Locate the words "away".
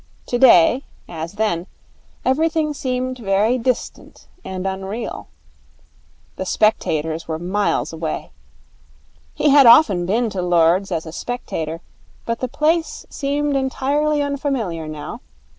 7.93-8.31